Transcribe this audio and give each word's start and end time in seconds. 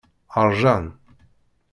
Ṛjan. 0.47 0.85